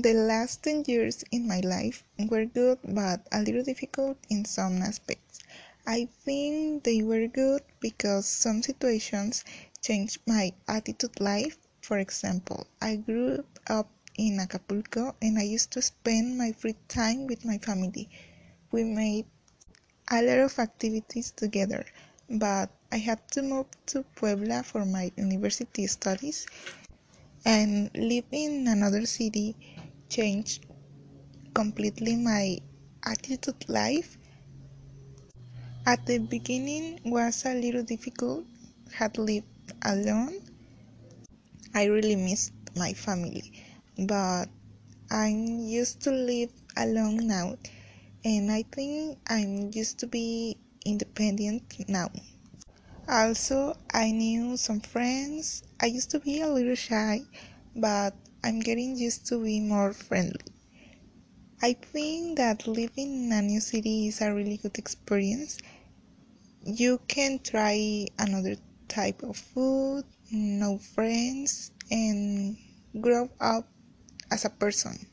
[0.00, 4.80] The last 10 years in my life were good but a little difficult in some
[4.80, 5.40] aspects.
[5.88, 9.42] I think they were good because some situations
[9.82, 11.58] changed my attitude life.
[11.80, 17.26] For example, I grew up in Acapulco and I used to spend my free time
[17.26, 18.08] with my family.
[18.70, 19.26] We made
[20.12, 21.84] a lot of activities together,
[22.30, 26.46] but I had to move to Puebla for my university studies
[27.44, 29.56] and live in another city
[30.08, 30.66] changed
[31.54, 32.58] completely my
[33.04, 34.18] attitude life.
[35.86, 38.44] At the beginning was a little difficult,
[38.92, 39.46] had lived
[39.82, 40.40] alone.
[41.74, 43.52] I really missed my family,
[44.06, 44.46] but
[45.10, 47.56] I'm used to live alone now
[48.24, 52.10] and I think I'm used to be independent now.
[53.08, 55.62] Also, I knew some friends.
[55.80, 57.22] I used to be a little shy,
[57.74, 60.40] but I'm getting used to be more friendly.
[61.62, 65.58] I think that living in a new city is a really good experience.
[66.66, 68.56] You can try another
[68.88, 72.56] type of food, know friends, and
[73.00, 73.68] grow up
[74.30, 75.07] as a person.